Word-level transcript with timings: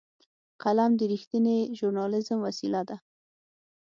قلم 0.63 0.91
د 0.99 1.01
رښتینې 1.11 1.57
ژورنالېزم 1.77 2.37
وسیله 2.47 2.81
ده 2.89 2.97